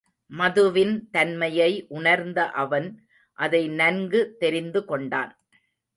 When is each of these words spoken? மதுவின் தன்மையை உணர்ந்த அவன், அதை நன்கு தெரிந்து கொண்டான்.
மதுவின் 0.31 1.09
தன்மையை 1.11 1.85
உணர்ந்த 1.87 2.49
அவன், 2.53 2.87
அதை 3.37 3.67
நன்கு 3.67 4.35
தெரிந்து 4.39 4.85
கொண்டான். 4.85 5.31